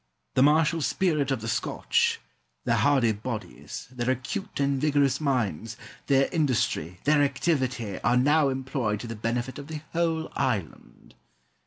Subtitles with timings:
[0.33, 2.19] The martial spirit of the Scotch,
[2.63, 5.77] their hardy bodies, their acute and vigorous minds,
[6.07, 11.13] their industry, their activity, are now employed to the benefit of the whole island.